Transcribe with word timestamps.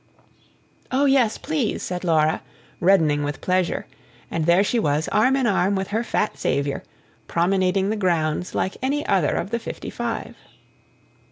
"Oh 0.91 1.05
yes, 1.05 1.37
PLEASE," 1.37 1.83
said 1.83 2.03
Laura, 2.03 2.41
reddening 2.79 3.21
with 3.23 3.39
pleasure; 3.39 3.85
and 4.31 4.47
there 4.47 4.63
she 4.63 4.79
was, 4.79 5.07
arm 5.09 5.35
in 5.35 5.45
arm 5.45 5.75
with 5.75 5.89
her 5.89 6.03
fat 6.03 6.39
saviour, 6.39 6.81
promenading 7.27 7.91
the 7.91 7.95
grounds 7.95 8.55
like 8.55 8.77
any 8.81 9.05
other 9.05 9.35
of 9.35 9.51
the 9.51 9.59
fifty 9.59 9.91
five. 9.91 10.35